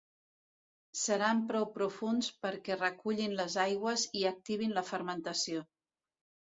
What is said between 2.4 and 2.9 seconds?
perquè